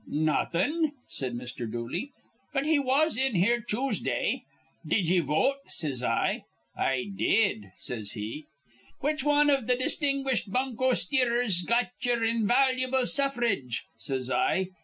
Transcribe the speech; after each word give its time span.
"Nawthin'," 0.07 0.93
said 1.07 1.35
Mr. 1.35 1.71
Dooley, 1.71 2.11
"but 2.53 2.65
he 2.65 2.79
was 2.79 3.15
in 3.17 3.35
here 3.35 3.61
Choosday. 3.61 4.45
'Did 4.83 5.07
ye 5.07 5.19
vote?' 5.19 5.59
says 5.67 6.01
I. 6.01 6.45
'I 6.75 7.11
did,' 7.15 7.71
says 7.77 8.13
he. 8.13 8.47
'Which 9.01 9.23
wan 9.23 9.51
iv 9.51 9.67
th' 9.67 9.77
distinguished 9.77 10.51
bunko 10.51 10.93
steerers 10.93 11.61
got 11.63 11.89
ye'er 12.01 12.21
invalu'ble 12.23 13.05
suffrage?' 13.05 13.83
says 13.95 14.31
I. 14.31 14.69